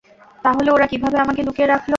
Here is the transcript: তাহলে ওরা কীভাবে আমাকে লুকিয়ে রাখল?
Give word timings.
তাহলে 0.45 0.69
ওরা 0.71 0.85
কীভাবে 0.91 1.17
আমাকে 1.19 1.41
লুকিয়ে 1.43 1.67
রাখল? 1.67 1.89